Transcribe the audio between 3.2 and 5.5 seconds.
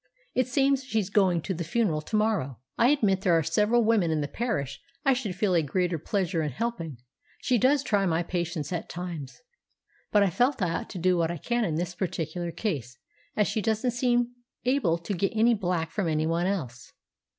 there are several women in the parish I should